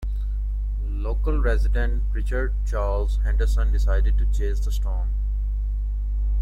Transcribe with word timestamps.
Local 0.89 1.37
resident 1.39 2.01
Richard 2.11 2.55
Charles 2.65 3.17
Henderson 3.23 3.71
decided 3.71 4.17
to 4.17 4.25
chase 4.35 4.59
the 4.59 4.71
storm. 4.71 5.09